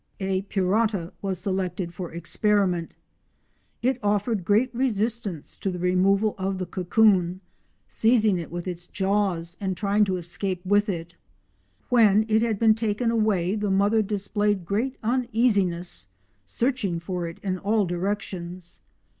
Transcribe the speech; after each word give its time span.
A 0.19 0.41
Pirata 0.41 1.13
was 1.21 1.37
selected 1.37 1.93
for 1.93 2.11
experiment. 2.11 2.95
It 3.83 3.99
offered 4.01 4.43
great 4.43 4.73
resistance 4.73 5.55
to 5.57 5.69
the 5.69 5.77
removal 5.77 6.33
of 6.39 6.57
the 6.57 6.65
cocoon, 6.65 7.39
seizing 7.87 8.39
it 8.39 8.49
with 8.49 8.67
its 8.67 8.87
jaws 8.87 9.57
and 9.61 9.77
trying 9.77 10.03
to 10.05 10.17
escape 10.17 10.65
with 10.65 10.89
it. 10.89 11.17
When 11.89 12.25
it 12.27 12.41
had 12.41 12.57
been 12.57 12.73
taken 12.73 13.11
away 13.11 13.53
the 13.53 13.69
mother 13.69 14.01
displayed 14.01 14.65
great 14.65 14.97
uneasiness, 15.03 16.07
searching 16.47 16.99
for 16.99 17.27
it 17.27 17.37
in 17.43 17.59
all 17.59 17.85
directions. 17.85 18.79